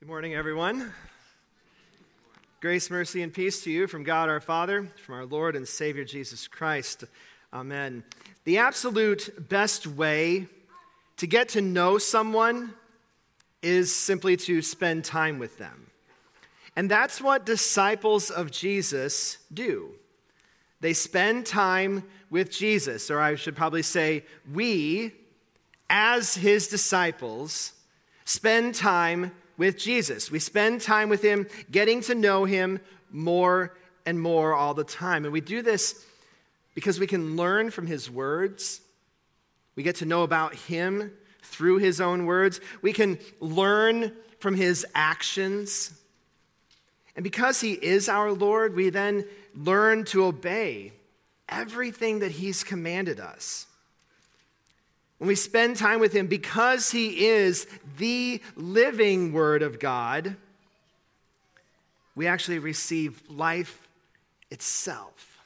Good 0.00 0.08
morning, 0.08 0.34
everyone. 0.34 0.94
Grace, 2.62 2.88
mercy, 2.88 3.20
and 3.20 3.34
peace 3.34 3.62
to 3.64 3.70
you 3.70 3.86
from 3.86 4.02
God 4.02 4.30
our 4.30 4.40
Father, 4.40 4.88
from 5.04 5.16
our 5.16 5.26
Lord 5.26 5.54
and 5.54 5.68
Savior 5.68 6.06
Jesus 6.06 6.48
Christ. 6.48 7.04
Amen. 7.52 8.02
The 8.44 8.56
absolute 8.56 9.50
best 9.50 9.86
way 9.86 10.46
to 11.18 11.26
get 11.26 11.50
to 11.50 11.60
know 11.60 11.98
someone 11.98 12.72
is 13.60 13.94
simply 13.94 14.38
to 14.38 14.62
spend 14.62 15.04
time 15.04 15.38
with 15.38 15.58
them. 15.58 15.90
And 16.74 16.90
that's 16.90 17.20
what 17.20 17.44
disciples 17.44 18.30
of 18.30 18.50
Jesus 18.50 19.36
do. 19.52 19.90
They 20.80 20.94
spend 20.94 21.44
time 21.44 22.04
with 22.30 22.50
Jesus, 22.50 23.10
or 23.10 23.20
I 23.20 23.34
should 23.34 23.54
probably 23.54 23.82
say, 23.82 24.24
we, 24.50 25.12
as 25.90 26.36
his 26.36 26.68
disciples, 26.68 27.74
spend 28.24 28.74
time 28.74 29.32
with 29.60 29.76
Jesus. 29.76 30.30
We 30.30 30.38
spend 30.38 30.80
time 30.80 31.10
with 31.10 31.20
him, 31.20 31.46
getting 31.70 32.00
to 32.04 32.14
know 32.14 32.46
him 32.46 32.80
more 33.10 33.76
and 34.06 34.18
more 34.18 34.54
all 34.54 34.72
the 34.72 34.84
time. 34.84 35.26
And 35.26 35.34
we 35.34 35.42
do 35.42 35.60
this 35.60 36.02
because 36.74 36.98
we 36.98 37.06
can 37.06 37.36
learn 37.36 37.70
from 37.70 37.86
his 37.86 38.10
words. 38.10 38.80
We 39.76 39.82
get 39.82 39.96
to 39.96 40.06
know 40.06 40.22
about 40.22 40.54
him 40.54 41.12
through 41.42 41.76
his 41.76 42.00
own 42.00 42.24
words. 42.24 42.58
We 42.80 42.94
can 42.94 43.18
learn 43.38 44.16
from 44.38 44.54
his 44.54 44.86
actions. 44.94 45.92
And 47.14 47.22
because 47.22 47.60
he 47.60 47.72
is 47.72 48.08
our 48.08 48.32
Lord, 48.32 48.74
we 48.74 48.88
then 48.88 49.26
learn 49.54 50.04
to 50.06 50.24
obey 50.24 50.94
everything 51.50 52.20
that 52.20 52.30
he's 52.30 52.64
commanded 52.64 53.20
us 53.20 53.66
when 55.20 55.28
we 55.28 55.34
spend 55.34 55.76
time 55.76 56.00
with 56.00 56.14
Him, 56.14 56.28
because 56.28 56.92
He 56.92 57.26
is 57.26 57.66
the 57.98 58.40
living 58.56 59.34
Word 59.34 59.62
of 59.62 59.78
God, 59.78 60.34
we 62.14 62.26
actually 62.26 62.58
receive 62.58 63.22
life 63.28 63.86
itself. 64.50 65.42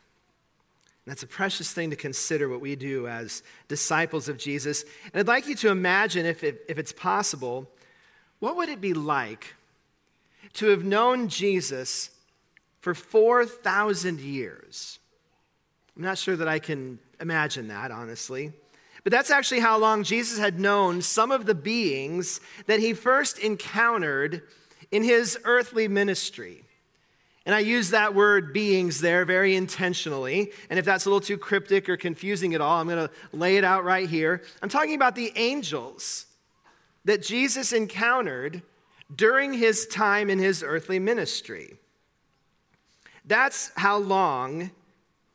And 1.05 1.11
that's 1.11 1.25
a 1.25 1.27
precious 1.27 1.73
thing 1.73 1.91
to 1.91 1.97
consider 1.97 2.48
what 2.48 2.61
we 2.61 2.77
do 2.77 3.09
as 3.09 3.43
disciples 3.67 4.29
of 4.29 4.39
Jesus. 4.39 4.85
And 5.13 5.19
I'd 5.19 5.27
like 5.27 5.48
you 5.48 5.57
to 5.57 5.71
imagine, 5.71 6.25
if, 6.25 6.45
it, 6.45 6.65
if 6.69 6.79
it's 6.79 6.93
possible, 6.93 7.69
what 8.39 8.55
would 8.57 8.69
it 8.69 8.81
be 8.81 8.95
like 8.95 9.55
to 10.53 10.67
have 10.67 10.85
known 10.85 11.27
Jesus 11.27 12.11
for 12.81 12.95
4,000 12.95 14.20
years? 14.20 15.01
I'm 15.97 16.05
not 16.05 16.17
sure 16.17 16.37
that 16.37 16.47
I 16.47 16.61
can 16.61 17.01
imagine 17.19 17.67
that, 17.69 17.91
honestly. 17.91 18.53
But 19.05 19.11
that's 19.11 19.31
actually 19.31 19.61
how 19.61 19.79
long 19.79 20.03
Jesus 20.03 20.39
had 20.39 20.59
known 20.59 21.03
some 21.03 21.31
of 21.31 21.45
the 21.45 21.55
beings 21.55 22.41
that 22.67 22.81
he 22.81 22.95
first 22.95 23.39
encountered 23.39 24.43
in 24.91 25.05
his 25.05 25.39
earthly 25.45 25.89
ministry. 25.89 26.65
And 27.47 27.55
I 27.55 27.59
use 27.59 27.91
that 27.91 28.15
word 28.15 28.55
beings 28.55 29.03
there 29.03 29.27
very 29.27 29.55
intentionally. 29.55 30.53
And 30.71 30.79
if 30.79 30.87
that's 30.87 31.05
a 31.05 31.11
little 31.11 31.21
too 31.21 31.37
cryptic 31.37 31.91
or 31.91 31.99
confusing 31.99 32.55
at 32.55 32.63
all, 32.63 32.81
I'm 32.81 32.89
going 32.89 33.07
to 33.07 33.15
lay 33.37 33.59
it 33.59 33.65
out 33.65 33.85
right 33.85 34.09
here. 34.09 34.43
I'm 34.63 34.71
talking 34.71 34.95
about 34.95 35.15
the 35.15 35.31
angels 35.37 36.25
that 37.05 37.23
Jesus 37.23 37.75
encountered 37.75 38.63
during 39.15 39.53
his 39.53 39.87
time 39.87 40.31
in 40.31 40.39
his 40.39 40.63
earthly 40.63 40.99
ministry. 40.99 41.75
That's 43.27 43.71
how 43.77 43.99
long 43.99 44.71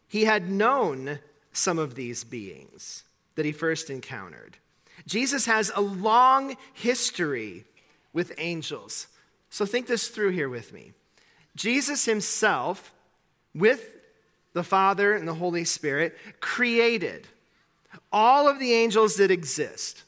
he 0.08 0.26
had 0.26 0.50
known 0.50 1.20
some 1.54 1.78
of 1.78 1.94
these 1.94 2.24
beings 2.24 3.04
that 3.40 3.46
he 3.46 3.54
first 3.54 3.90
encountered. 3.90 4.58
Jesus 5.08 5.46
has 5.46 5.72
a 5.74 5.80
long 5.80 6.58
history 6.74 7.64
with 8.12 8.34
angels. 8.38 9.08
So 9.50 9.66
think 9.66 9.88
this 9.88 10.10
through 10.10 10.32
here 10.32 10.50
with 10.50 10.74
me. 10.74 10.92
Jesus 11.56 12.04
himself, 12.04 12.94
with 13.56 13.96
the 14.52 14.64
Father 14.66 15.14
and 15.14 15.26
the 15.26 15.36
Holy 15.36 15.64
Spirit, 15.64 16.18
created 16.42 17.30
all 18.12 18.50
of 18.50 18.60
the 18.60 18.74
angels 18.74 19.16
that 19.16 19.32
exist. 19.32 20.04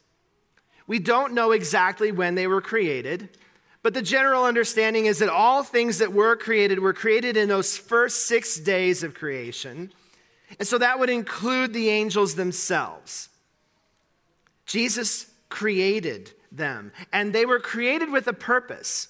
We 0.86 1.00
don't 1.00 1.34
know 1.34 1.54
exactly 1.54 2.12
when 2.12 2.36
they 2.36 2.48
were 2.48 2.60
created, 2.60 3.30
but 3.82 3.94
the 3.94 4.02
general 4.02 4.44
understanding 4.44 5.06
is 5.06 5.20
that 5.20 5.30
all 5.30 5.64
things 5.64 6.00
that 6.00 6.12
were 6.12 6.36
created 6.36 6.80
were 6.80 6.92
created 6.92 7.38
in 7.38 7.48
those 7.48 7.78
first 7.78 8.26
six 8.28 8.60
days 8.60 9.04
of 9.04 9.14
creation. 9.14 9.94
And 10.60 10.68
so 10.68 10.78
that 10.78 11.00
would 11.00 11.10
include 11.10 11.74
the 11.74 11.90
angels 11.90 12.36
themselves. 12.36 13.30
Jesus 14.66 15.32
created 15.50 16.32
them, 16.52 16.92
and 17.12 17.34
they 17.34 17.46
were 17.46 17.60
created 17.60 18.10
with 18.10 18.28
a 18.28 18.34
purpose. 18.34 19.08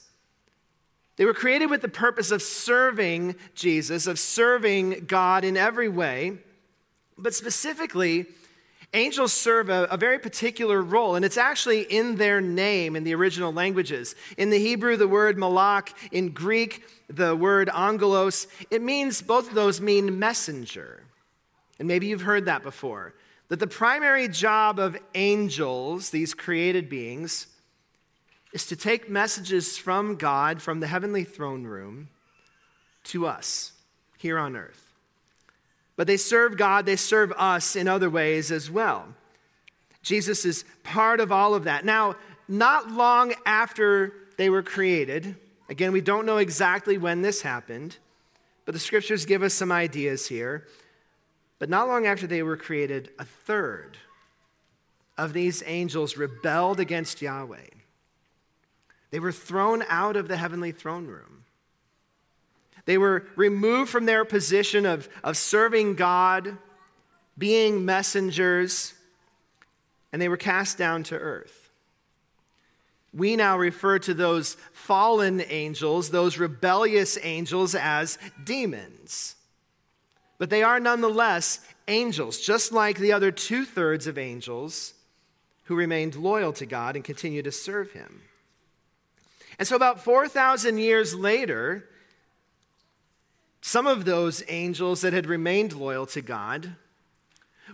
They 1.17 1.25
were 1.25 1.33
created 1.33 1.69
with 1.69 1.81
the 1.81 1.87
purpose 1.87 2.31
of 2.31 2.41
serving 2.41 3.35
Jesus, 3.53 4.07
of 4.07 4.17
serving 4.17 5.05
God 5.07 5.43
in 5.43 5.57
every 5.57 5.89
way. 5.89 6.37
But 7.17 7.33
specifically, 7.33 8.25
angels 8.93 9.33
serve 9.33 9.69
a, 9.69 9.83
a, 9.85 9.97
very 9.97 10.19
particular 10.19 10.81
role, 10.81 11.15
and 11.15 11.23
it's 11.23 11.37
actually 11.37 11.81
in 11.81 12.15
their 12.15 12.41
name 12.41 12.95
in 12.95 13.03
the 13.03 13.13
original 13.13 13.53
languages. 13.53 14.15
In 14.37 14.49
the 14.49 14.57
Hebrew, 14.57 14.97
the 14.97 15.07
word 15.07 15.37
malak, 15.37 15.93
in 16.11 16.29
Greek, 16.29 16.83
the 17.07 17.35
word 17.35 17.69
angelos, 17.69 18.47
it 18.69 18.81
means, 18.81 19.21
both 19.21 19.49
of 19.49 19.53
those 19.53 19.79
mean 19.79 20.17
messenger. 20.17 21.03
And 21.81 21.87
maybe 21.87 22.05
you've 22.05 22.21
heard 22.21 22.45
that 22.45 22.61
before. 22.61 23.15
That 23.47 23.59
the 23.59 23.65
primary 23.65 24.27
job 24.27 24.77
of 24.77 24.95
angels, 25.15 26.11
these 26.11 26.35
created 26.35 26.89
beings, 26.89 27.47
is 28.53 28.67
to 28.67 28.75
take 28.75 29.09
messages 29.09 29.79
from 29.79 30.15
God, 30.15 30.61
from 30.61 30.79
the 30.79 30.85
heavenly 30.85 31.23
throne 31.23 31.63
room, 31.63 32.09
to 33.05 33.25
us 33.25 33.71
here 34.19 34.37
on 34.37 34.55
earth. 34.55 34.91
But 35.95 36.05
they 36.05 36.17
serve 36.17 36.55
God, 36.55 36.85
they 36.85 36.95
serve 36.95 37.31
us 37.31 37.75
in 37.75 37.87
other 37.87 38.11
ways 38.11 38.51
as 38.51 38.69
well. 38.69 39.07
Jesus 40.03 40.45
is 40.45 40.63
part 40.83 41.19
of 41.19 41.31
all 41.31 41.55
of 41.55 41.63
that. 41.63 41.83
Now, 41.83 42.15
not 42.47 42.91
long 42.91 43.33
after 43.43 44.13
they 44.37 44.51
were 44.51 44.61
created, 44.61 45.35
again, 45.67 45.93
we 45.93 46.01
don't 46.01 46.27
know 46.27 46.37
exactly 46.37 46.99
when 46.99 47.23
this 47.23 47.41
happened, 47.41 47.97
but 48.65 48.73
the 48.73 48.79
scriptures 48.79 49.25
give 49.25 49.41
us 49.41 49.55
some 49.55 49.71
ideas 49.71 50.27
here. 50.27 50.67
But 51.61 51.69
not 51.69 51.87
long 51.87 52.07
after 52.07 52.25
they 52.25 52.41
were 52.41 52.57
created, 52.57 53.11
a 53.19 53.23
third 53.23 53.95
of 55.15 55.31
these 55.31 55.61
angels 55.67 56.17
rebelled 56.17 56.79
against 56.79 57.21
Yahweh. 57.21 57.67
They 59.11 59.19
were 59.19 59.31
thrown 59.31 59.83
out 59.87 60.15
of 60.15 60.27
the 60.27 60.37
heavenly 60.37 60.71
throne 60.71 61.05
room. 61.05 61.43
They 62.85 62.97
were 62.97 63.27
removed 63.35 63.91
from 63.91 64.07
their 64.07 64.25
position 64.25 64.87
of, 64.87 65.07
of 65.23 65.37
serving 65.37 65.97
God, 65.97 66.57
being 67.37 67.85
messengers, 67.85 68.95
and 70.11 70.19
they 70.19 70.29
were 70.29 70.37
cast 70.37 70.79
down 70.79 71.03
to 71.03 71.15
earth. 71.15 71.69
We 73.13 73.35
now 73.35 73.55
refer 73.59 73.99
to 73.99 74.15
those 74.15 74.57
fallen 74.73 75.43
angels, 75.47 76.09
those 76.09 76.39
rebellious 76.39 77.19
angels, 77.21 77.75
as 77.75 78.17
demons. 78.43 79.35
But 80.41 80.49
they 80.49 80.63
are 80.63 80.79
nonetheless 80.79 81.59
angels, 81.87 82.39
just 82.39 82.71
like 82.71 82.97
the 82.97 83.11
other 83.13 83.29
two 83.29 83.63
thirds 83.63 84.07
of 84.07 84.17
angels 84.17 84.95
who 85.65 85.75
remained 85.75 86.15
loyal 86.15 86.51
to 86.53 86.65
God 86.65 86.95
and 86.95 87.05
continue 87.05 87.43
to 87.43 87.51
serve 87.51 87.91
Him. 87.91 88.23
And 89.59 89.67
so, 89.67 89.75
about 89.75 90.03
4,000 90.03 90.79
years 90.79 91.13
later, 91.13 91.87
some 93.61 93.85
of 93.85 94.03
those 94.05 94.41
angels 94.47 95.01
that 95.01 95.13
had 95.13 95.27
remained 95.27 95.73
loyal 95.73 96.07
to 96.07 96.23
God 96.23 96.71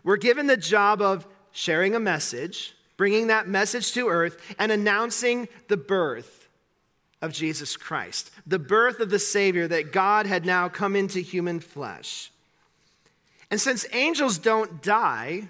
were 0.03 0.17
given 0.17 0.47
the 0.47 0.57
job 0.57 1.01
of 1.01 1.25
sharing 1.53 1.95
a 1.95 2.01
message, 2.01 2.75
bringing 2.97 3.27
that 3.27 3.47
message 3.47 3.93
to 3.93 4.09
earth, 4.09 4.55
and 4.59 4.73
announcing 4.73 5.47
the 5.69 5.77
birth 5.77 6.49
of 7.21 7.31
Jesus 7.31 7.77
Christ, 7.77 8.29
the 8.45 8.59
birth 8.59 8.99
of 8.99 9.09
the 9.09 9.19
Savior 9.19 9.69
that 9.69 9.93
God 9.93 10.25
had 10.25 10.45
now 10.45 10.67
come 10.67 10.97
into 10.97 11.21
human 11.21 11.61
flesh. 11.61 12.29
And 13.49 13.59
since 13.61 13.85
angels 13.93 14.37
don't 14.37 14.81
die, 14.81 15.47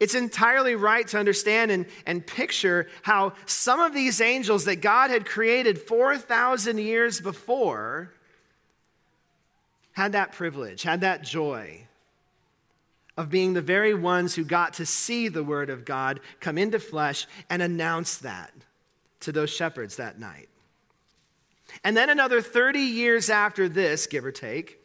it's 0.00 0.14
entirely 0.14 0.74
right 0.74 1.06
to 1.08 1.18
understand 1.18 1.70
and, 1.70 1.86
and 2.06 2.26
picture 2.26 2.88
how 3.02 3.34
some 3.46 3.78
of 3.78 3.94
these 3.94 4.20
angels 4.20 4.64
that 4.64 4.76
God 4.76 5.10
had 5.10 5.24
created 5.24 5.80
4,000 5.80 6.78
years 6.78 7.20
before 7.20 8.12
had 9.92 10.12
that 10.12 10.32
privilege, 10.32 10.82
had 10.82 11.02
that 11.02 11.22
joy 11.22 11.86
of 13.16 13.30
being 13.30 13.52
the 13.52 13.60
very 13.60 13.94
ones 13.94 14.34
who 14.34 14.44
got 14.44 14.74
to 14.74 14.86
see 14.86 15.28
the 15.28 15.44
Word 15.44 15.70
of 15.70 15.84
God 15.84 16.18
come 16.40 16.58
into 16.58 16.80
flesh 16.80 17.26
and 17.48 17.62
announce 17.62 18.18
that 18.18 18.52
to 19.20 19.30
those 19.30 19.50
shepherds 19.50 19.96
that 19.96 20.18
night. 20.18 20.48
And 21.84 21.96
then 21.96 22.10
another 22.10 22.40
30 22.40 22.80
years 22.80 23.30
after 23.30 23.68
this, 23.68 24.06
give 24.06 24.24
or 24.24 24.32
take, 24.32 24.81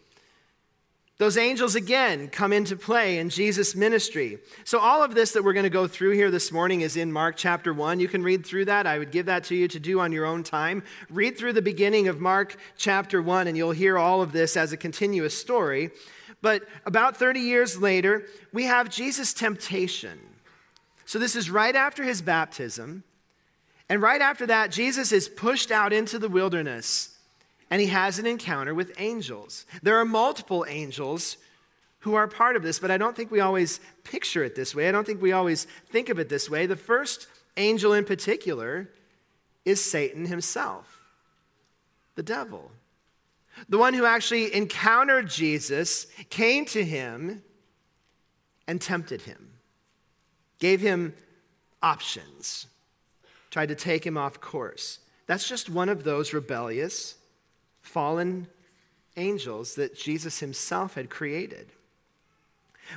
Those 1.20 1.36
angels 1.36 1.74
again 1.74 2.28
come 2.28 2.54
into 2.54 2.76
play 2.76 3.18
in 3.18 3.32
Jesus' 3.32 3.76
ministry. 3.76 4.38
So, 4.64 4.78
all 4.78 5.04
of 5.04 5.16
this 5.16 5.32
that 5.32 5.44
we're 5.44 5.54
going 5.54 5.64
to 5.64 5.70
go 5.70 5.88
through 5.88 6.12
here 6.12 6.30
this 6.30 6.52
morning 6.52 6.82
is 6.82 6.96
in 6.96 7.12
Mark 7.12 7.36
chapter 7.36 7.74
1. 7.74 8.00
You 8.00 8.08
can 8.08 8.22
read 8.22 8.46
through 8.46 8.66
that. 8.66 8.86
I 8.86 9.00
would 9.00 9.12
give 9.12 9.26
that 9.26 9.44
to 9.46 9.56
you 9.56 9.68
to 9.68 9.80
do 9.80 10.00
on 10.00 10.12
your 10.12 10.26
own 10.26 10.44
time. 10.44 10.84
Read 11.10 11.36
through 11.36 11.54
the 11.54 11.62
beginning 11.64 12.08
of 12.08 12.20
Mark 12.20 12.56
chapter 12.78 13.20
1, 13.20 13.48
and 13.48 13.58
you'll 13.58 13.72
hear 13.72 13.98
all 13.98 14.22
of 14.22 14.32
this 14.32 14.56
as 14.56 14.72
a 14.72 14.78
continuous 14.78 15.36
story. 15.36 15.90
But 16.44 16.64
about 16.86 17.18
30 17.18 17.40
years 17.40 17.82
later, 17.82 18.28
we 18.54 18.66
have 18.66 18.88
Jesus' 18.88 19.34
temptation. 19.34 20.20
So, 21.06 21.18
this 21.18 21.36
is 21.36 21.50
right 21.50 21.76
after 21.76 22.04
his 22.04 22.22
baptism. 22.22 23.04
And 23.90 24.04
right 24.04 24.22
after 24.22 24.46
that, 24.46 24.70
Jesus 24.70 25.12
is 25.12 25.28
pushed 25.28 25.72
out 25.72 25.94
into 25.94 26.20
the 26.20 26.30
wilderness 26.30 27.17
and 27.70 27.82
he 27.82 27.88
has 27.88 28.20
an 28.20 28.26
encounter 28.26 28.74
with 28.74 28.94
angels. 28.98 29.66
There 29.84 29.98
are 29.98 30.06
multiple 30.06 30.66
angels 30.68 31.38
who 32.00 32.16
are 32.16 32.28
part 32.28 32.56
of 32.56 32.64
this, 32.64 32.80
but 32.80 32.92
I 32.92 32.98
don't 32.98 33.16
think 33.16 33.32
we 33.32 33.40
always 33.40 33.80
picture 34.04 34.44
it 34.44 34.56
this 34.56 34.74
way. 34.74 34.88
I 34.88 34.92
don't 34.92 35.06
think 35.06 35.22
we 35.22 35.32
always 35.34 35.66
think 35.90 36.10
of 36.10 36.20
it 36.20 36.30
this 36.30 36.50
way. 36.50 36.66
The 36.66 36.76
first 36.76 37.28
angel 37.58 37.94
in 37.94 38.06
particular 38.06 38.90
is 39.66 39.84
Satan 39.84 40.26
himself, 40.26 41.02
the 42.16 42.24
devil. 42.24 42.72
The 43.68 43.78
one 43.78 43.94
who 43.94 44.06
actually 44.06 44.54
encountered 44.56 45.28
Jesus 45.28 46.08
came 46.30 46.66
to 46.68 46.86
him 46.86 47.44
and 48.68 48.80
tempted 48.80 49.24
him, 49.24 49.54
gave 50.60 50.80
him 50.80 51.16
options, 51.82 52.68
tried 53.50 53.70
to 53.70 53.76
take 53.76 54.06
him 54.06 54.18
off 54.18 54.40
course. 54.40 55.00
That's 55.26 55.50
just 55.50 55.70
one 55.70 55.90
of 55.90 56.04
those 56.06 56.34
rebellious 56.34 57.16
fallen 57.88 58.48
angels 59.16 59.76
that 59.76 59.96
Jesus 59.96 60.40
himself 60.40 60.96
had 60.96 61.10
created. 61.10 61.72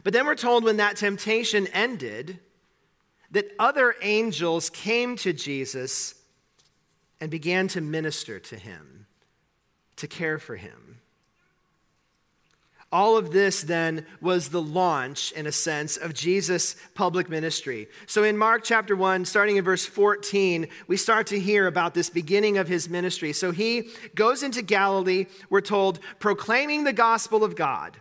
But 0.04 0.12
then 0.12 0.26
we're 0.26 0.34
told 0.34 0.64
when 0.64 0.76
that 0.76 0.96
temptation 0.96 1.66
ended 1.68 2.38
that 3.30 3.46
other 3.58 3.94
angels 4.02 4.70
came 4.70 5.16
to 5.16 5.32
Jesus 5.32 6.14
and 7.20 7.30
began 7.30 7.68
to 7.68 7.80
minister 7.80 8.38
to 8.38 8.56
him, 8.56 9.06
to 9.96 10.06
care 10.06 10.38
for 10.38 10.56
him. 10.56 11.00
All 12.92 13.16
of 13.16 13.30
this 13.30 13.62
then 13.62 14.04
was 14.20 14.48
the 14.48 14.60
launch, 14.60 15.30
in 15.32 15.46
a 15.46 15.52
sense, 15.52 15.96
of 15.96 16.12
Jesus' 16.12 16.74
public 16.94 17.28
ministry. 17.28 17.88
So 18.06 18.24
in 18.24 18.36
Mark 18.36 18.64
chapter 18.64 18.96
1, 18.96 19.26
starting 19.26 19.56
in 19.56 19.64
verse 19.64 19.86
14, 19.86 20.66
we 20.88 20.96
start 20.96 21.28
to 21.28 21.38
hear 21.38 21.68
about 21.68 21.94
this 21.94 22.10
beginning 22.10 22.58
of 22.58 22.66
his 22.66 22.88
ministry. 22.88 23.32
So 23.32 23.52
he 23.52 23.90
goes 24.16 24.42
into 24.42 24.60
Galilee, 24.60 25.26
we're 25.50 25.60
told, 25.60 26.00
proclaiming 26.18 26.82
the 26.82 26.92
gospel 26.92 27.44
of 27.44 27.54
God 27.54 27.96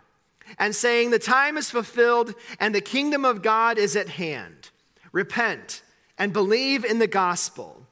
and 0.58 0.74
saying, 0.74 1.10
The 1.10 1.20
time 1.20 1.56
is 1.56 1.70
fulfilled 1.70 2.34
and 2.58 2.74
the 2.74 2.80
kingdom 2.80 3.24
of 3.24 3.42
God 3.42 3.78
is 3.78 3.94
at 3.94 4.08
hand. 4.08 4.70
Repent 5.12 5.82
and 6.18 6.32
believe 6.32 6.84
in 6.84 6.98
the 6.98 7.06
gospel. 7.06 7.86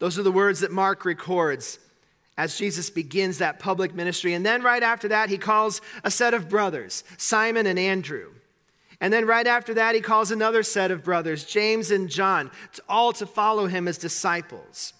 Those 0.00 0.18
are 0.18 0.22
the 0.22 0.30
words 0.30 0.60
that 0.60 0.70
Mark 0.70 1.06
records 1.06 1.78
as 2.36 2.58
Jesus 2.58 2.90
begins 2.90 3.38
that 3.38 3.58
public 3.58 3.94
ministry. 3.94 4.34
And 4.34 4.44
then 4.44 4.62
right 4.62 4.82
after 4.82 5.08
that, 5.08 5.28
he 5.28 5.38
calls 5.38 5.80
a 6.02 6.10
set 6.10 6.34
of 6.34 6.48
brothers, 6.48 7.04
Simon 7.16 7.66
and 7.66 7.78
Andrew. 7.78 8.32
And 9.00 9.12
then 9.12 9.26
right 9.26 9.46
after 9.46 9.74
that, 9.74 9.94
he 9.94 10.00
calls 10.00 10.30
another 10.30 10.62
set 10.62 10.90
of 10.90 11.04
brothers, 11.04 11.44
James 11.44 11.90
and 11.90 12.08
John, 12.08 12.50
all 12.88 13.12
to 13.14 13.26
follow 13.26 13.66
him 13.66 13.86
as 13.86 13.98
disciples. 13.98 14.94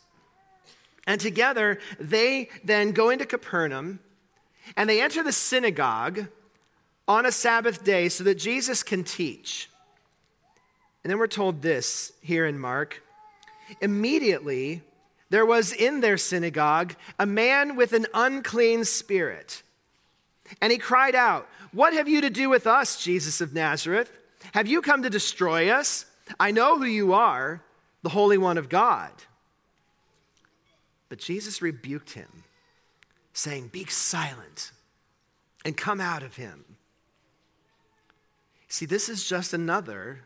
And 1.06 1.20
together, 1.20 1.78
they 1.98 2.48
then 2.62 2.92
go 2.92 3.10
into 3.10 3.26
Capernaum 3.26 4.00
and 4.76 4.88
they 4.88 5.02
enter 5.02 5.22
the 5.22 5.32
synagogue 5.32 6.26
on 7.06 7.26
a 7.26 7.32
Sabbath 7.32 7.84
day 7.84 8.08
so 8.08 8.24
that 8.24 8.36
Jesus 8.36 8.82
can 8.82 9.04
teach. 9.04 9.68
And 11.02 11.10
then 11.10 11.18
we're 11.18 11.26
told 11.26 11.60
this 11.60 12.12
here 12.22 12.46
in 12.46 12.58
Mark. 12.58 13.02
Immediately, 13.80 14.82
there 15.30 15.46
was 15.46 15.72
in 15.72 16.00
their 16.00 16.16
synagogue 16.16 16.94
a 17.18 17.26
man 17.26 17.76
with 17.76 17.92
an 17.92 18.06
unclean 18.14 18.84
spirit. 18.84 19.62
And 20.60 20.70
he 20.70 20.78
cried 20.78 21.14
out, 21.14 21.48
What 21.72 21.94
have 21.94 22.08
you 22.08 22.20
to 22.20 22.30
do 22.30 22.48
with 22.48 22.66
us, 22.66 23.02
Jesus 23.02 23.40
of 23.40 23.54
Nazareth? 23.54 24.12
Have 24.52 24.66
you 24.66 24.82
come 24.82 25.02
to 25.02 25.10
destroy 25.10 25.70
us? 25.70 26.06
I 26.38 26.50
know 26.50 26.78
who 26.78 26.84
you 26.84 27.12
are, 27.12 27.62
the 28.02 28.10
Holy 28.10 28.38
One 28.38 28.58
of 28.58 28.68
God. 28.68 29.10
But 31.08 31.18
Jesus 31.18 31.62
rebuked 31.62 32.12
him, 32.12 32.44
saying, 33.32 33.68
Be 33.68 33.86
silent 33.86 34.72
and 35.64 35.76
come 35.76 36.00
out 36.00 36.22
of 36.22 36.36
him. 36.36 36.64
See, 38.68 38.86
this 38.86 39.08
is 39.08 39.24
just 39.26 39.54
another 39.54 40.20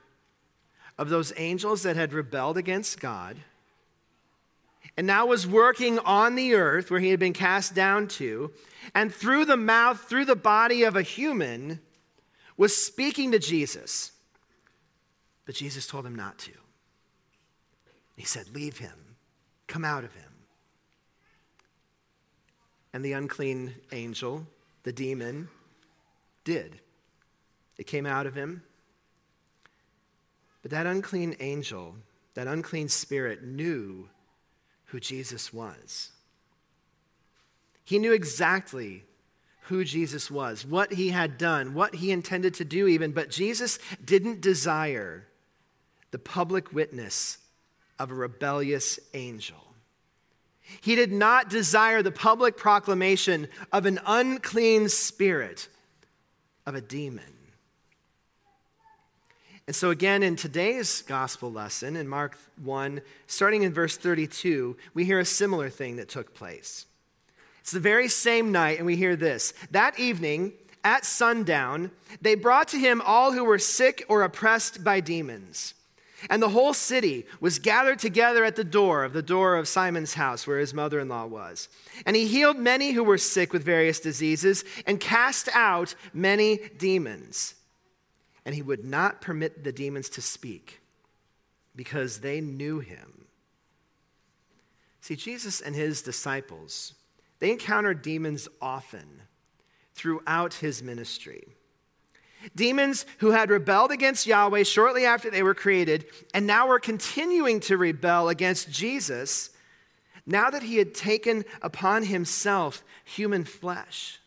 of 0.96 1.10
those 1.10 1.32
angels 1.36 1.82
that 1.82 1.96
had 1.96 2.12
rebelled 2.12 2.56
against 2.56 3.00
God 3.00 3.36
and 4.98 5.06
now 5.06 5.24
was 5.26 5.46
working 5.46 6.00
on 6.00 6.34
the 6.34 6.54
earth 6.54 6.90
where 6.90 6.98
he 6.98 7.10
had 7.10 7.20
been 7.20 7.32
cast 7.32 7.72
down 7.72 8.08
to, 8.08 8.50
and 8.96 9.14
through 9.14 9.44
the 9.44 9.56
mouth, 9.56 10.00
through 10.00 10.24
the 10.24 10.34
body 10.34 10.82
of 10.82 10.96
a 10.96 11.02
human, 11.02 11.78
was 12.56 12.76
speaking 12.76 13.30
to 13.30 13.38
Jesus. 13.38 14.10
But 15.46 15.54
Jesus 15.54 15.86
told 15.86 16.04
him 16.04 16.16
not 16.16 16.36
to. 16.40 16.50
He 18.16 18.24
said, 18.24 18.52
Leave 18.52 18.78
him, 18.78 19.14
come 19.68 19.84
out 19.84 20.02
of 20.02 20.12
him. 20.14 20.32
And 22.92 23.04
the 23.04 23.12
unclean 23.12 23.76
angel, 23.92 24.48
the 24.82 24.92
demon, 24.92 25.46
did. 26.42 26.80
It 27.78 27.86
came 27.86 28.04
out 28.04 28.26
of 28.26 28.34
him. 28.34 28.64
But 30.60 30.72
that 30.72 30.86
unclean 30.86 31.36
angel, 31.38 31.94
that 32.34 32.48
unclean 32.48 32.88
spirit, 32.88 33.44
knew 33.44 34.08
who 34.88 35.00
Jesus 35.00 35.52
was. 35.52 36.10
He 37.84 37.98
knew 37.98 38.12
exactly 38.12 39.04
who 39.62 39.84
Jesus 39.84 40.30
was, 40.30 40.66
what 40.66 40.94
he 40.94 41.10
had 41.10 41.38
done, 41.38 41.74
what 41.74 41.94
he 41.94 42.10
intended 42.10 42.54
to 42.54 42.64
do, 42.64 42.86
even, 42.86 43.12
but 43.12 43.30
Jesus 43.30 43.78
didn't 44.04 44.40
desire 44.40 45.26
the 46.10 46.18
public 46.18 46.72
witness 46.72 47.38
of 47.98 48.10
a 48.10 48.14
rebellious 48.14 48.98
angel. 49.14 49.74
He 50.80 50.94
did 50.94 51.12
not 51.12 51.48
desire 51.48 52.02
the 52.02 52.12
public 52.12 52.56
proclamation 52.56 53.48
of 53.72 53.86
an 53.86 54.00
unclean 54.06 54.88
spirit, 54.88 55.68
of 56.66 56.74
a 56.74 56.80
demon. 56.80 57.37
And 59.68 59.76
so, 59.76 59.90
again, 59.90 60.22
in 60.22 60.34
today's 60.34 61.02
gospel 61.02 61.52
lesson, 61.52 61.94
in 61.94 62.08
Mark 62.08 62.38
1, 62.62 63.02
starting 63.26 63.64
in 63.64 63.74
verse 63.74 63.98
32, 63.98 64.78
we 64.94 65.04
hear 65.04 65.18
a 65.18 65.26
similar 65.26 65.68
thing 65.68 65.96
that 65.96 66.08
took 66.08 66.32
place. 66.32 66.86
It's 67.60 67.72
the 67.72 67.78
very 67.78 68.08
same 68.08 68.50
night, 68.50 68.78
and 68.78 68.86
we 68.86 68.96
hear 68.96 69.14
this. 69.14 69.52
That 69.70 69.98
evening, 69.98 70.54
at 70.84 71.04
sundown, 71.04 71.90
they 72.22 72.34
brought 72.34 72.68
to 72.68 72.78
him 72.78 73.02
all 73.04 73.32
who 73.32 73.44
were 73.44 73.58
sick 73.58 74.06
or 74.08 74.22
oppressed 74.22 74.82
by 74.82 75.00
demons. 75.00 75.74
And 76.30 76.42
the 76.42 76.48
whole 76.48 76.72
city 76.72 77.26
was 77.38 77.58
gathered 77.58 77.98
together 77.98 78.46
at 78.46 78.56
the 78.56 78.64
door 78.64 79.04
of 79.04 79.12
the 79.12 79.20
door 79.20 79.54
of 79.54 79.68
Simon's 79.68 80.14
house 80.14 80.46
where 80.46 80.60
his 80.60 80.72
mother 80.72 80.98
in 80.98 81.10
law 81.10 81.26
was. 81.26 81.68
And 82.06 82.16
he 82.16 82.26
healed 82.26 82.56
many 82.56 82.92
who 82.92 83.04
were 83.04 83.18
sick 83.18 83.52
with 83.52 83.64
various 83.64 84.00
diseases 84.00 84.64
and 84.86 84.98
cast 84.98 85.50
out 85.52 85.94
many 86.14 86.58
demons 86.78 87.54
and 88.44 88.54
he 88.54 88.62
would 88.62 88.84
not 88.84 89.20
permit 89.20 89.64
the 89.64 89.72
demons 89.72 90.08
to 90.10 90.22
speak 90.22 90.80
because 91.76 92.20
they 92.20 92.40
knew 92.40 92.80
him. 92.80 93.26
See, 95.00 95.16
Jesus 95.16 95.60
and 95.60 95.74
his 95.74 96.02
disciples, 96.02 96.94
they 97.38 97.50
encountered 97.50 98.02
demons 98.02 98.48
often 98.60 99.22
throughout 99.94 100.54
his 100.54 100.82
ministry. 100.82 101.44
Demons 102.54 103.04
who 103.18 103.30
had 103.30 103.50
rebelled 103.50 103.90
against 103.90 104.26
Yahweh 104.26 104.62
shortly 104.62 105.04
after 105.04 105.30
they 105.30 105.42
were 105.42 105.54
created 105.54 106.06
and 106.32 106.46
now 106.46 106.68
were 106.68 106.78
continuing 106.78 107.60
to 107.60 107.76
rebel 107.76 108.28
against 108.28 108.70
Jesus 108.70 109.50
now 110.26 110.50
that 110.50 110.62
he 110.62 110.76
had 110.76 110.94
taken 110.94 111.44
upon 111.62 112.04
himself 112.04 112.84
human 113.04 113.44
flesh. 113.44 114.20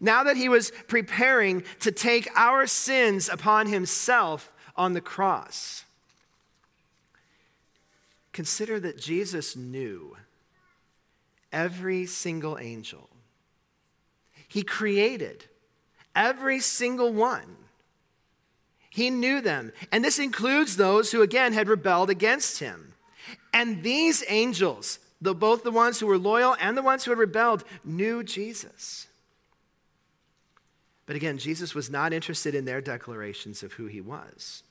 Now 0.00 0.24
that 0.24 0.36
he 0.36 0.48
was 0.48 0.72
preparing 0.88 1.62
to 1.80 1.92
take 1.92 2.28
our 2.34 2.66
sins 2.66 3.28
upon 3.28 3.68
himself 3.68 4.52
on 4.74 4.92
the 4.92 5.00
cross, 5.00 5.84
consider 8.32 8.80
that 8.80 8.98
Jesus 8.98 9.56
knew 9.56 10.16
every 11.52 12.04
single 12.06 12.58
angel. 12.58 13.08
He 14.48 14.62
created 14.62 15.46
every 16.14 16.60
single 16.60 17.12
one. 17.12 17.56
He 18.90 19.10
knew 19.10 19.40
them. 19.40 19.72
And 19.92 20.04
this 20.04 20.18
includes 20.18 20.76
those 20.76 21.12
who, 21.12 21.22
again, 21.22 21.52
had 21.52 21.68
rebelled 21.68 22.10
against 22.10 22.60
him. 22.60 22.94
And 23.52 23.82
these 23.82 24.24
angels, 24.28 24.98
the, 25.20 25.34
both 25.34 25.62
the 25.62 25.70
ones 25.70 26.00
who 26.00 26.06
were 26.06 26.18
loyal 26.18 26.56
and 26.60 26.76
the 26.76 26.82
ones 26.82 27.04
who 27.04 27.10
had 27.10 27.18
rebelled, 27.18 27.64
knew 27.84 28.22
Jesus. 28.22 29.06
But 31.06 31.16
again, 31.16 31.38
Jesus 31.38 31.74
was 31.74 31.88
not 31.88 32.12
interested 32.12 32.54
in 32.54 32.64
their 32.64 32.80
declarations 32.80 33.62
of 33.62 33.74
who 33.74 33.86
he 33.86 34.00
was. 34.00 34.62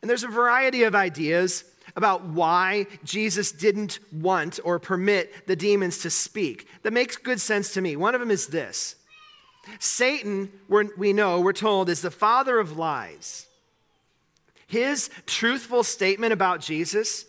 And 0.00 0.08
there's 0.08 0.24
a 0.24 0.28
variety 0.28 0.84
of 0.84 0.94
ideas 0.94 1.64
about 1.96 2.24
why 2.24 2.86
Jesus 3.02 3.50
didn't 3.50 3.98
want 4.12 4.60
or 4.62 4.78
permit 4.78 5.46
the 5.46 5.56
demons 5.56 5.98
to 5.98 6.10
speak 6.10 6.68
that 6.82 6.92
makes 6.92 7.16
good 7.16 7.40
sense 7.40 7.72
to 7.74 7.80
me. 7.80 7.96
One 7.96 8.14
of 8.14 8.20
them 8.20 8.30
is 8.30 8.48
this 8.48 8.96
Satan, 9.78 10.50
we 10.96 11.12
know, 11.12 11.40
we're 11.40 11.52
told, 11.52 11.88
is 11.88 12.02
the 12.02 12.10
father 12.10 12.58
of 12.58 12.78
lies. 12.78 13.46
His 14.66 15.08
truthful 15.26 15.82
statement 15.82 16.32
about 16.32 16.60
Jesus 16.60 17.24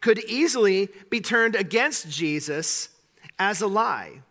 could 0.00 0.18
easily 0.24 0.88
be 1.08 1.20
turned 1.20 1.54
against 1.54 2.10
Jesus 2.10 2.90
as 3.38 3.60
a 3.60 3.66
lie. 3.66 4.22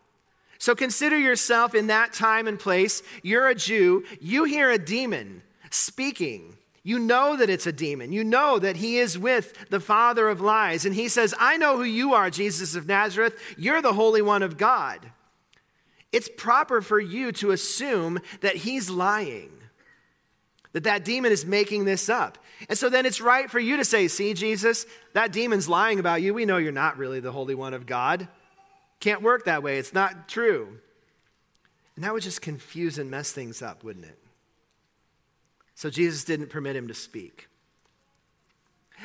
So 0.60 0.75
consider 0.75 1.18
yourself 1.18 1.74
in 1.74 1.88
that 1.88 2.13
time 2.13 2.48
and 2.48 2.60
place. 2.60 3.01
You're 3.24 3.48
a 3.48 3.56
Jew, 3.56 4.04
you 4.20 4.44
hear 4.44 4.70
a 4.70 4.78
demon 4.78 5.42
speaking. 5.72 6.58
You 6.84 7.00
know 7.00 7.36
that 7.36 7.50
it's 7.50 7.68
a 7.68 7.72
demon. 7.72 8.12
You 8.12 8.24
know 8.24 8.60
that 8.60 8.78
he 8.78 8.98
is 8.98 9.18
with 9.18 9.70
the 9.70 9.80
father 9.80 10.28
of 10.28 10.42
lies. 10.42 10.86
And 10.86 10.96
he 10.96 11.08
says, 11.08 11.34
I 11.39 11.58
know 11.58 11.78
who 11.78 11.84
you 11.84 12.13
are, 12.13 12.30
Jesus 12.30 12.75
of 12.75 12.88
Nazareth. 12.88 13.38
You're 13.58 13.82
the 13.82 13.94
Holy 13.94 14.22
One 14.22 14.44
of 14.44 14.58
God. 14.58 15.12
It's 16.12 16.30
proper 16.38 16.82
for 16.82 17.00
you 17.00 17.32
to 17.34 17.51
assume 17.51 18.20
that 18.42 18.56
he's 18.56 18.89
lying, 18.89 19.51
that 20.72 20.86
that 20.86 21.06
demon 21.06 21.32
is 21.32 21.46
making 21.46 21.86
this 21.86 22.10
up. 22.10 22.38
And 22.68 22.78
so 22.78 22.89
then 22.89 23.06
it's 23.06 23.22
right 23.22 23.50
for 23.50 23.60
you 23.60 23.78
to 23.78 23.86
say, 23.86 24.08
See, 24.08 24.34
Jesus, 24.34 24.86
that 25.13 25.32
demon's 25.32 25.70
lying 25.70 26.00
about 26.00 26.22
you. 26.22 26.34
We 26.34 26.46
know 26.46 26.58
you're 26.58 26.72
not 26.72 26.98
really 26.98 27.20
the 27.20 27.32
Holy 27.32 27.56
One 27.56 27.74
of 27.74 27.86
God. 27.86 28.28
Can't 29.00 29.22
work 29.22 29.46
that 29.46 29.63
way. 29.63 29.77
It's 29.77 29.94
not 29.94 30.27
true. 30.27 30.79
And 31.96 32.03
that 32.03 32.13
would 32.13 32.24
just 32.24 32.41
confuse 32.41 32.98
and 32.98 33.12
mess 33.12 33.32
things 33.32 33.62
up, 33.62 33.84
wouldn't 33.84 34.06
it? 34.06 34.18
So 35.75 35.89
Jesus 35.89 36.24
didn't 36.24 36.50
permit 36.50 36.75
him 36.75 36.88
to 36.89 36.94
speak. 36.94 37.48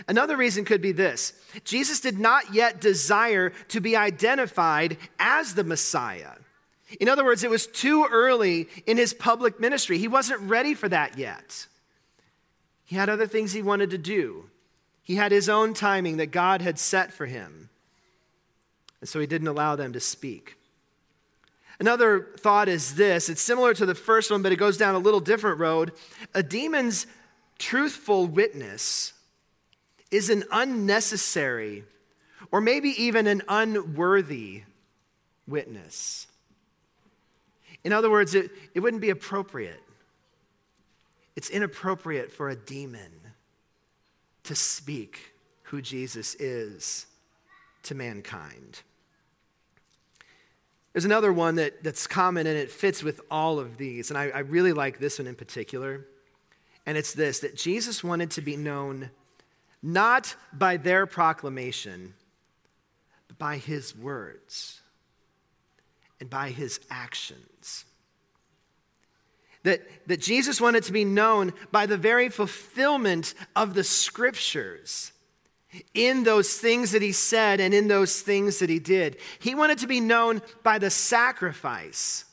Another 0.08 0.36
reason 0.36 0.64
could 0.64 0.82
be 0.82 0.92
this 0.92 1.32
Jesus 1.64 2.00
did 2.00 2.18
not 2.18 2.52
yet 2.52 2.80
desire 2.80 3.50
to 3.68 3.80
be 3.80 3.96
identified 3.96 4.96
as 5.18 5.54
the 5.54 5.64
Messiah. 5.64 6.32
In 7.00 7.08
other 7.08 7.24
words, 7.24 7.42
it 7.42 7.50
was 7.50 7.66
too 7.66 8.06
early 8.10 8.68
in 8.86 8.96
his 8.96 9.14
public 9.14 9.58
ministry. 9.58 9.98
He 9.98 10.08
wasn't 10.08 10.40
ready 10.40 10.74
for 10.74 10.88
that 10.88 11.18
yet. 11.18 11.66
He 12.84 12.96
had 12.96 13.08
other 13.08 13.26
things 13.26 13.52
he 13.52 13.62
wanted 13.62 13.90
to 13.90 13.98
do. 13.98 14.50
He 15.02 15.16
had 15.16 15.32
his 15.32 15.48
own 15.48 15.74
timing 15.74 16.18
that 16.18 16.30
God 16.30 16.60
had 16.60 16.78
set 16.78 17.12
for 17.12 17.26
him. 17.26 17.70
And 19.04 19.08
so 19.10 19.20
he 19.20 19.26
didn't 19.26 19.48
allow 19.48 19.76
them 19.76 19.92
to 19.92 20.00
speak. 20.00 20.56
Another 21.78 22.28
thought 22.38 22.70
is 22.70 22.94
this 22.94 23.28
it's 23.28 23.42
similar 23.42 23.74
to 23.74 23.84
the 23.84 23.94
first 23.94 24.30
one, 24.30 24.40
but 24.40 24.50
it 24.50 24.56
goes 24.56 24.78
down 24.78 24.94
a 24.94 24.98
little 24.98 25.20
different 25.20 25.58
road. 25.58 25.92
A 26.32 26.42
demon's 26.42 27.06
truthful 27.58 28.26
witness 28.26 29.12
is 30.10 30.30
an 30.30 30.44
unnecessary 30.50 31.84
or 32.50 32.62
maybe 32.62 32.88
even 33.02 33.26
an 33.26 33.42
unworthy 33.46 34.62
witness. 35.46 36.26
In 37.84 37.92
other 37.92 38.10
words, 38.10 38.34
it, 38.34 38.52
it 38.72 38.80
wouldn't 38.80 39.02
be 39.02 39.10
appropriate. 39.10 39.82
It's 41.36 41.50
inappropriate 41.50 42.32
for 42.32 42.48
a 42.48 42.56
demon 42.56 43.12
to 44.44 44.54
speak 44.54 45.34
who 45.64 45.82
Jesus 45.82 46.34
is 46.36 47.04
to 47.82 47.94
mankind. 47.94 48.80
There's 50.94 51.04
another 51.04 51.32
one 51.32 51.56
that, 51.56 51.82
that's 51.82 52.06
common 52.06 52.46
and 52.46 52.56
it 52.56 52.70
fits 52.70 53.02
with 53.02 53.20
all 53.28 53.58
of 53.58 53.76
these, 53.76 54.10
and 54.10 54.16
I, 54.16 54.28
I 54.28 54.38
really 54.38 54.72
like 54.72 55.00
this 55.00 55.18
one 55.18 55.26
in 55.26 55.34
particular. 55.34 56.06
And 56.86 56.96
it's 56.96 57.12
this 57.12 57.40
that 57.40 57.56
Jesus 57.56 58.04
wanted 58.04 58.30
to 58.32 58.40
be 58.40 58.56
known 58.56 59.10
not 59.82 60.36
by 60.52 60.76
their 60.76 61.04
proclamation, 61.04 62.14
but 63.26 63.38
by 63.38 63.56
his 63.56 63.96
words 63.96 64.80
and 66.20 66.30
by 66.30 66.50
his 66.50 66.78
actions. 66.90 67.84
That, 69.64 69.82
that 70.06 70.20
Jesus 70.20 70.60
wanted 70.60 70.84
to 70.84 70.92
be 70.92 71.04
known 71.04 71.54
by 71.72 71.86
the 71.86 71.96
very 71.96 72.28
fulfillment 72.28 73.34
of 73.56 73.74
the 73.74 73.82
scriptures 73.82 75.12
in 75.92 76.24
those 76.24 76.54
things 76.54 76.92
that 76.92 77.02
he 77.02 77.12
said 77.12 77.60
and 77.60 77.74
in 77.74 77.88
those 77.88 78.20
things 78.20 78.58
that 78.58 78.70
he 78.70 78.78
did. 78.78 79.16
He 79.38 79.54
wanted 79.54 79.78
to 79.78 79.86
be 79.86 80.00
known 80.00 80.42
by 80.62 80.78
the 80.78 80.90
sacrifice 80.90 82.24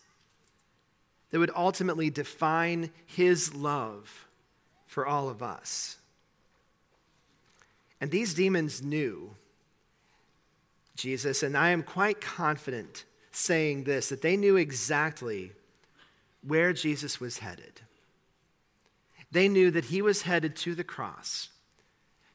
that 1.29 1.39
would 1.39 1.51
ultimately 1.55 2.09
define 2.09 2.91
his 3.05 3.53
love 3.53 4.27
for 4.85 5.07
all 5.07 5.29
of 5.29 5.41
us. 5.41 5.97
And 7.99 8.11
these 8.11 8.33
demons 8.33 8.81
knew 8.81 9.35
Jesus, 10.95 11.41
and 11.41 11.57
I 11.57 11.69
am 11.69 11.83
quite 11.83 12.19
confident 12.19 13.05
saying 13.31 13.85
this 13.85 14.09
that 14.09 14.21
they 14.21 14.35
knew 14.35 14.57
exactly 14.57 15.51
where 16.45 16.73
Jesus 16.73 17.19
was 17.19 17.39
headed. 17.39 17.81
They 19.31 19.47
knew 19.47 19.71
that 19.71 19.85
he 19.85 20.01
was 20.01 20.23
headed 20.23 20.55
to 20.57 20.75
the 20.75 20.83
cross 20.83 21.49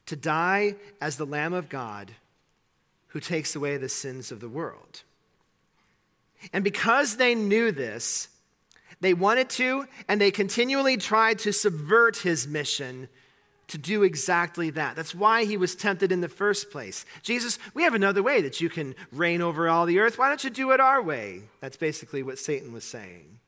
to 0.07 0.15
die 0.15 0.75
as 0.99 1.17
the 1.17 1.25
Lamb 1.25 1.53
of 1.53 1.69
God 1.69 2.11
who 3.07 3.19
takes 3.19 3.55
away 3.55 3.77
the 3.77 3.89
sins 3.89 4.31
of 4.31 4.39
the 4.39 4.49
world. 4.49 5.03
And 6.51 6.63
because 6.63 7.17
they 7.17 7.35
knew 7.35 7.71
this, 7.71 8.27
they 8.99 9.13
wanted 9.13 9.49
to, 9.51 9.85
and 10.07 10.19
they 10.19 10.31
continually 10.31 10.97
tried 10.97 11.39
to 11.39 11.53
subvert 11.53 12.17
his 12.17 12.47
mission 12.47 13.09
to 13.67 13.77
do 13.77 14.03
exactly 14.03 14.69
that. 14.71 14.95
That's 14.95 15.13
why 15.13 15.45
he 15.45 15.57
was 15.57 15.75
tempted 15.75 16.11
in 16.11 16.21
the 16.21 16.29
first 16.29 16.71
place. 16.71 17.05
Jesus, 17.21 17.59
we 17.73 17.83
have 17.83 17.93
another 17.93 18.23
way 18.23 18.41
that 18.41 18.61
you 18.61 18.69
can 18.69 18.95
reign 19.11 19.41
over 19.41 19.67
all 19.67 19.85
the 19.85 19.99
earth. 19.99 20.17
Why 20.17 20.29
don't 20.29 20.43
you 20.43 20.49
do 20.49 20.71
it 20.71 20.79
our 20.79 21.01
way? 21.01 21.41
That's 21.59 21.77
basically 21.77 22.23
what 22.23 22.39
Satan 22.39 22.71
was 22.71 22.85
saying. 22.85 23.39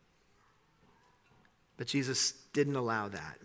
But 1.78 1.88
Jesus 1.88 2.34
didn't 2.52 2.76
allow 2.76 3.08
that. 3.08 3.38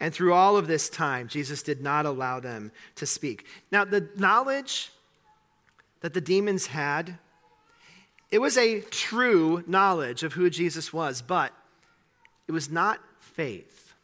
And 0.00 0.12
through 0.12 0.34
all 0.34 0.56
of 0.56 0.66
this 0.66 0.88
time, 0.88 1.28
Jesus 1.28 1.62
did 1.62 1.80
not 1.80 2.06
allow 2.06 2.40
them 2.40 2.72
to 2.96 3.06
speak. 3.06 3.46
Now, 3.70 3.84
the 3.84 4.08
knowledge 4.16 4.90
that 6.00 6.14
the 6.14 6.20
demons 6.20 6.66
had, 6.66 7.18
it 8.30 8.38
was 8.38 8.58
a 8.58 8.80
true 8.80 9.64
knowledge 9.66 10.22
of 10.22 10.34
who 10.34 10.50
Jesus 10.50 10.92
was, 10.92 11.22
but 11.22 11.52
it 12.46 12.52
was 12.52 12.70
not 12.70 13.00
faith. 13.20 13.94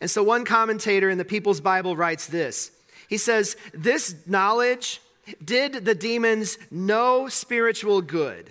And 0.00 0.10
so, 0.10 0.22
one 0.22 0.44
commentator 0.44 1.08
in 1.08 1.18
the 1.18 1.24
People's 1.24 1.60
Bible 1.60 1.96
writes 1.96 2.26
this 2.26 2.70
He 3.08 3.16
says, 3.18 3.56
This 3.72 4.26
knowledge 4.26 5.00
did 5.44 5.84
the 5.84 5.94
demons 5.94 6.58
no 6.70 7.28
spiritual 7.28 8.02
good. 8.02 8.50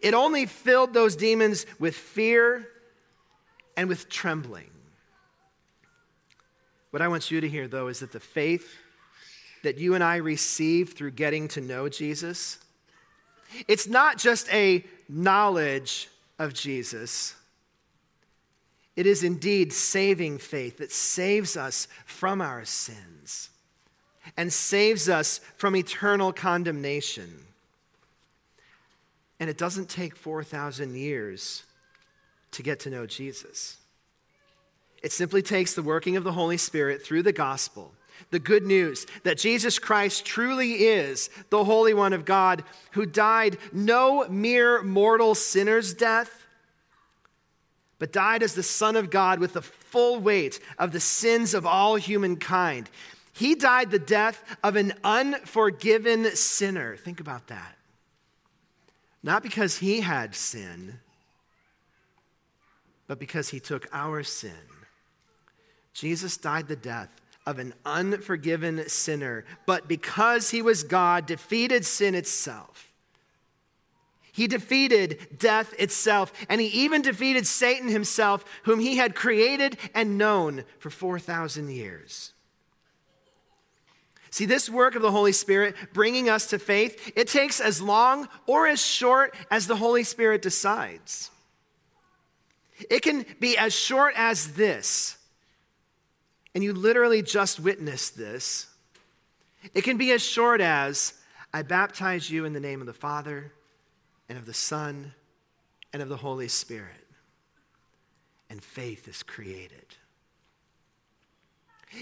It 0.00 0.14
only 0.14 0.46
filled 0.46 0.94
those 0.94 1.16
demons 1.16 1.66
with 1.78 1.94
fear 1.94 2.68
and 3.76 3.88
with 3.88 4.08
trembling. 4.08 4.71
What 6.92 7.00
I 7.00 7.08
want 7.08 7.30
you 7.30 7.40
to 7.40 7.48
hear, 7.48 7.66
though, 7.66 7.88
is 7.88 8.00
that 8.00 8.12
the 8.12 8.20
faith 8.20 8.76
that 9.62 9.78
you 9.78 9.94
and 9.94 10.04
I 10.04 10.16
receive 10.16 10.92
through 10.92 11.12
getting 11.12 11.48
to 11.48 11.62
know 11.62 11.88
Jesus, 11.88 12.58
it's 13.66 13.88
not 13.88 14.18
just 14.18 14.52
a 14.52 14.84
knowledge 15.08 16.10
of 16.38 16.52
Jesus. 16.52 17.34
It 18.94 19.06
is 19.06 19.24
indeed 19.24 19.72
saving 19.72 20.36
faith 20.36 20.76
that 20.78 20.92
saves 20.92 21.56
us 21.56 21.88
from 22.04 22.42
our 22.42 22.66
sins 22.66 23.48
and 24.36 24.52
saves 24.52 25.08
us 25.08 25.40
from 25.56 25.74
eternal 25.74 26.30
condemnation. 26.30 27.46
And 29.40 29.48
it 29.48 29.56
doesn't 29.56 29.88
take 29.88 30.14
4,000 30.14 30.94
years 30.94 31.64
to 32.50 32.62
get 32.62 32.80
to 32.80 32.90
know 32.90 33.06
Jesus. 33.06 33.78
It 35.02 35.12
simply 35.12 35.42
takes 35.42 35.74
the 35.74 35.82
working 35.82 36.16
of 36.16 36.24
the 36.24 36.32
Holy 36.32 36.56
Spirit 36.56 37.02
through 37.02 37.24
the 37.24 37.32
gospel, 37.32 37.92
the 38.30 38.38
good 38.38 38.64
news 38.64 39.06
that 39.24 39.36
Jesus 39.38 39.78
Christ 39.78 40.24
truly 40.24 40.84
is 40.84 41.28
the 41.50 41.64
Holy 41.64 41.92
One 41.92 42.12
of 42.12 42.24
God 42.24 42.62
who 42.92 43.04
died 43.04 43.58
no 43.72 44.28
mere 44.28 44.80
mortal 44.82 45.34
sinner's 45.34 45.92
death, 45.92 46.46
but 47.98 48.12
died 48.12 48.42
as 48.42 48.54
the 48.54 48.62
Son 48.62 48.94
of 48.94 49.10
God 49.10 49.40
with 49.40 49.54
the 49.54 49.62
full 49.62 50.20
weight 50.20 50.60
of 50.78 50.92
the 50.92 51.00
sins 51.00 51.52
of 51.52 51.66
all 51.66 51.96
humankind. 51.96 52.88
He 53.32 53.54
died 53.56 53.90
the 53.90 53.98
death 53.98 54.42
of 54.62 54.76
an 54.76 54.92
unforgiven 55.02 56.36
sinner. 56.36 56.96
Think 56.96 57.18
about 57.18 57.48
that. 57.48 57.76
Not 59.22 59.42
because 59.42 59.78
he 59.78 60.00
had 60.00 60.34
sin, 60.34 61.00
but 63.08 63.18
because 63.18 63.48
he 63.48 63.60
took 63.60 63.88
our 63.92 64.22
sin 64.22 64.52
Jesus 65.92 66.36
died 66.36 66.68
the 66.68 66.76
death 66.76 67.10
of 67.44 67.58
an 67.58 67.74
unforgiven 67.84 68.88
sinner, 68.88 69.44
but 69.66 69.88
because 69.88 70.50
he 70.50 70.62
was 70.62 70.84
God, 70.84 71.26
defeated 71.26 71.84
sin 71.84 72.14
itself. 72.14 72.92
He 74.32 74.46
defeated 74.46 75.38
death 75.38 75.74
itself, 75.78 76.32
and 76.48 76.60
he 76.60 76.68
even 76.68 77.02
defeated 77.02 77.46
Satan 77.46 77.88
himself, 77.88 78.44
whom 78.62 78.80
he 78.80 78.96
had 78.96 79.14
created 79.14 79.76
and 79.94 80.16
known 80.16 80.64
for 80.78 80.88
4,000 80.88 81.68
years. 81.70 82.32
See, 84.30 84.46
this 84.46 84.70
work 84.70 84.94
of 84.94 85.02
the 85.02 85.10
Holy 85.10 85.32
Spirit 85.32 85.76
bringing 85.92 86.30
us 86.30 86.46
to 86.46 86.58
faith, 86.58 87.12
it 87.14 87.28
takes 87.28 87.60
as 87.60 87.82
long 87.82 88.26
or 88.46 88.66
as 88.66 88.80
short 88.82 89.34
as 89.50 89.66
the 89.66 89.76
Holy 89.76 90.04
Spirit 90.04 90.40
decides. 90.40 91.30
It 92.88 93.02
can 93.02 93.26
be 93.38 93.58
as 93.58 93.74
short 93.74 94.14
as 94.16 94.54
this, 94.54 95.18
and 96.54 96.62
you 96.62 96.72
literally 96.72 97.22
just 97.22 97.60
witnessed 97.60 98.16
this. 98.16 98.68
It 99.74 99.82
can 99.82 99.96
be 99.96 100.12
as 100.12 100.22
short 100.22 100.60
as, 100.60 101.14
I 101.52 101.62
baptize 101.62 102.30
you 102.30 102.44
in 102.44 102.52
the 102.52 102.60
name 102.60 102.80
of 102.80 102.86
the 102.86 102.92
Father 102.92 103.52
and 104.28 104.38
of 104.38 104.46
the 104.46 104.54
Son 104.54 105.14
and 105.92 106.02
of 106.02 106.08
the 106.08 106.16
Holy 106.16 106.48
Spirit. 106.48 107.06
And 108.50 108.62
faith 108.62 109.08
is 109.08 109.22
created. 109.22 109.86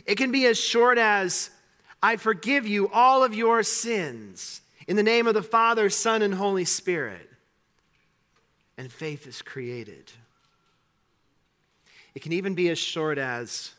It 0.07 0.16
can 0.16 0.33
be 0.33 0.47
as 0.47 0.59
short 0.59 0.99
as, 0.99 1.50
I 2.02 2.16
forgive 2.16 2.66
you 2.66 2.88
all 2.88 3.23
of 3.23 3.35
your 3.35 3.62
sins 3.62 4.62
in 4.87 4.97
the 4.97 5.02
name 5.02 5.26
of 5.26 5.35
the 5.35 5.42
Father, 5.42 5.90
Son, 5.90 6.23
and 6.23 6.35
Holy 6.35 6.64
Spirit. 6.64 7.28
And 8.78 8.90
faith 8.90 9.26
is 9.26 9.42
created. 9.42 10.11
It 12.14 12.23
can 12.23 12.33
even 12.33 12.54
be 12.54 12.71
as 12.71 12.78
short 12.78 13.19
as, 13.19 13.73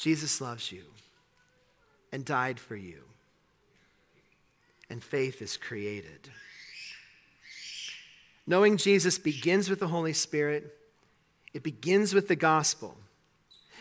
Jesus 0.00 0.40
loves 0.40 0.72
you 0.72 0.84
and 2.10 2.24
died 2.24 2.58
for 2.58 2.74
you. 2.74 3.02
And 4.88 5.04
faith 5.04 5.42
is 5.42 5.58
created. 5.58 6.30
Knowing 8.46 8.78
Jesus 8.78 9.18
begins 9.18 9.68
with 9.68 9.78
the 9.78 9.88
Holy 9.88 10.14
Spirit, 10.14 10.74
it 11.52 11.62
begins 11.62 12.14
with 12.14 12.28
the 12.28 12.34
gospel, 12.34 12.96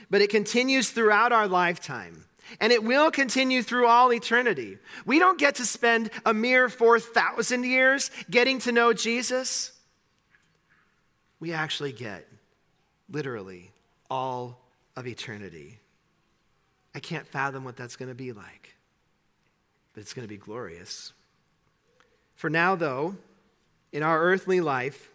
but 0.09 0.19
it 0.21 0.29
continues 0.29 0.91
throughout 0.91 1.31
our 1.31 1.47
lifetime. 1.47 2.25
And 2.59 2.73
it 2.73 2.83
will 2.83 3.11
continue 3.11 3.63
through 3.63 3.87
all 3.87 4.11
eternity. 4.11 4.77
We 5.05 5.19
don't 5.19 5.39
get 5.39 5.55
to 5.55 5.65
spend 5.65 6.09
a 6.25 6.33
mere 6.33 6.67
4,000 6.67 7.63
years 7.63 8.11
getting 8.29 8.59
to 8.59 8.73
know 8.73 8.91
Jesus. 8.91 9.71
We 11.39 11.53
actually 11.53 11.93
get 11.93 12.27
literally 13.09 13.71
all 14.09 14.59
of 14.97 15.07
eternity. 15.07 15.79
I 16.93 16.99
can't 16.99 17.27
fathom 17.27 17.63
what 17.63 17.75
that's 17.75 17.95
going 17.95 18.09
to 18.09 18.15
be 18.15 18.31
like, 18.31 18.75
but 19.93 20.01
it's 20.01 20.13
going 20.13 20.27
to 20.27 20.29
be 20.29 20.37
glorious. 20.37 21.13
For 22.35 22.49
now, 22.49 22.75
though, 22.75 23.15
in 23.91 24.03
our 24.03 24.21
earthly 24.21 24.61
life, 24.61 25.09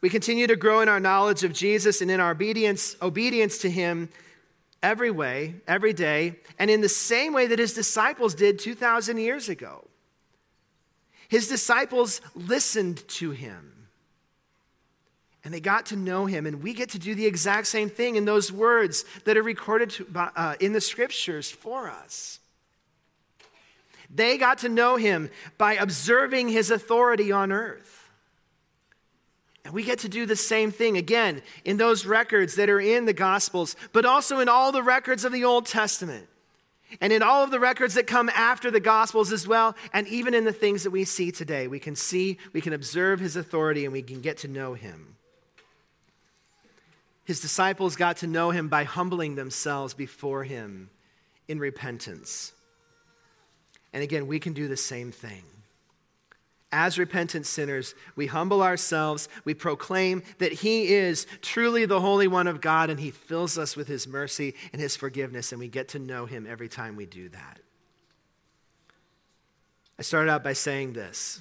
we 0.00 0.08
continue 0.08 0.46
to 0.46 0.56
grow 0.56 0.80
in 0.80 0.88
our 0.88 1.00
knowledge 1.00 1.44
of 1.44 1.52
Jesus 1.52 2.00
and 2.00 2.10
in 2.10 2.20
our 2.20 2.30
obedience, 2.30 2.96
obedience 3.02 3.58
to 3.58 3.70
Him 3.70 4.08
every 4.82 5.10
way, 5.10 5.56
every 5.68 5.92
day, 5.92 6.36
and 6.58 6.70
in 6.70 6.80
the 6.80 6.88
same 6.88 7.34
way 7.34 7.46
that 7.46 7.58
His 7.58 7.74
disciples 7.74 8.34
did 8.34 8.58
2,000 8.58 9.18
years 9.18 9.48
ago. 9.48 9.86
His 11.28 11.48
disciples 11.48 12.20
listened 12.34 13.06
to 13.08 13.32
Him 13.32 13.79
and 15.44 15.54
they 15.54 15.60
got 15.60 15.86
to 15.86 15.96
know 15.96 16.26
Him, 16.26 16.46
and 16.46 16.62
we 16.62 16.74
get 16.74 16.90
to 16.90 16.98
do 16.98 17.14
the 17.14 17.26
exact 17.26 17.66
same 17.66 17.88
thing 17.88 18.16
in 18.16 18.24
those 18.24 18.52
words 18.52 19.04
that 19.24 19.36
are 19.36 19.42
recorded 19.42 19.90
to, 19.90 20.06
uh, 20.14 20.54
in 20.60 20.72
the 20.72 20.80
scriptures 20.80 21.50
for 21.50 21.88
us. 21.88 22.40
They 24.12 24.38
got 24.38 24.58
to 24.58 24.68
know 24.68 24.96
him 24.96 25.30
by 25.56 25.74
observing 25.74 26.48
his 26.48 26.70
authority 26.70 27.30
on 27.30 27.52
earth. 27.52 28.10
And 29.64 29.72
we 29.72 29.84
get 29.84 30.00
to 30.00 30.08
do 30.08 30.26
the 30.26 30.36
same 30.36 30.72
thing 30.72 30.96
again 30.96 31.42
in 31.64 31.76
those 31.76 32.06
records 32.06 32.56
that 32.56 32.70
are 32.70 32.80
in 32.80 33.04
the 33.04 33.12
Gospels, 33.12 33.76
but 33.92 34.04
also 34.04 34.40
in 34.40 34.48
all 34.48 34.72
the 34.72 34.82
records 34.82 35.24
of 35.24 35.32
the 35.32 35.44
Old 35.44 35.66
Testament. 35.66 36.26
And 37.00 37.12
in 37.12 37.22
all 37.22 37.44
of 37.44 37.52
the 37.52 37.60
records 37.60 37.94
that 37.94 38.08
come 38.08 38.28
after 38.30 38.68
the 38.68 38.80
Gospels 38.80 39.32
as 39.32 39.46
well, 39.46 39.76
and 39.92 40.08
even 40.08 40.34
in 40.34 40.44
the 40.44 40.52
things 40.52 40.82
that 40.82 40.90
we 40.90 41.04
see 41.04 41.30
today, 41.30 41.68
we 41.68 41.78
can 41.78 41.94
see, 41.94 42.38
we 42.52 42.60
can 42.60 42.72
observe 42.72 43.20
his 43.20 43.36
authority, 43.36 43.84
and 43.84 43.92
we 43.92 44.02
can 44.02 44.20
get 44.20 44.38
to 44.38 44.48
know 44.48 44.74
him. 44.74 45.16
His 47.30 47.38
disciples 47.38 47.94
got 47.94 48.16
to 48.16 48.26
know 48.26 48.50
him 48.50 48.66
by 48.66 48.82
humbling 48.82 49.36
themselves 49.36 49.94
before 49.94 50.42
him 50.42 50.90
in 51.46 51.60
repentance. 51.60 52.52
And 53.92 54.02
again, 54.02 54.26
we 54.26 54.40
can 54.40 54.52
do 54.52 54.66
the 54.66 54.76
same 54.76 55.12
thing. 55.12 55.44
As 56.72 56.98
repentant 56.98 57.46
sinners, 57.46 57.94
we 58.16 58.26
humble 58.26 58.64
ourselves, 58.64 59.28
we 59.44 59.54
proclaim 59.54 60.24
that 60.38 60.54
He 60.54 60.92
is 60.92 61.28
truly 61.40 61.86
the 61.86 62.00
Holy 62.00 62.26
One 62.26 62.48
of 62.48 62.60
God, 62.60 62.90
and 62.90 62.98
He 62.98 63.12
fills 63.12 63.56
us 63.56 63.76
with 63.76 63.86
His 63.86 64.08
mercy 64.08 64.56
and 64.72 64.82
His 64.82 64.96
forgiveness, 64.96 65.52
and 65.52 65.60
we 65.60 65.68
get 65.68 65.86
to 65.90 66.00
know 66.00 66.26
Him 66.26 66.48
every 66.50 66.68
time 66.68 66.96
we 66.96 67.06
do 67.06 67.28
that. 67.28 67.60
I 70.00 70.02
started 70.02 70.32
out 70.32 70.42
by 70.42 70.54
saying 70.54 70.94
this 70.94 71.40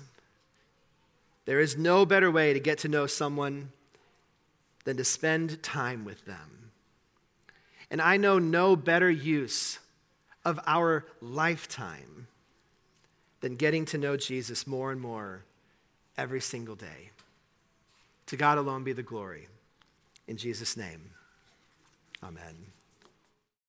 there 1.45 1.59
is 1.59 1.79
no 1.79 2.05
better 2.05 2.29
way 2.29 2.53
to 2.53 2.59
get 2.59 2.77
to 2.79 2.87
know 2.87 3.07
someone 3.07 3.71
than 4.89 4.97
to 4.97 5.03
spend 5.03 5.61
time 5.61 6.03
with 6.03 6.25
them. 6.25 6.71
And 7.91 8.01
I 8.01 8.17
know 8.17 8.39
no 8.39 8.75
better 8.75 9.07
use 9.07 9.77
of 10.43 10.59
our 10.65 11.05
lifetime 11.21 12.25
than 13.41 13.55
getting 13.55 13.85
to 13.85 13.99
know 13.99 14.17
Jesus 14.17 14.65
more 14.65 14.91
and 14.91 14.99
more 14.99 15.43
every 16.17 16.41
single 16.41 16.73
day. 16.73 17.11
To 18.25 18.35
God 18.35 18.57
alone 18.57 18.83
be 18.83 18.93
the 18.93 19.03
glory. 19.03 19.47
In 20.27 20.37
Jesus' 20.37 20.75
name, 20.75 21.11
amen. 22.23 22.55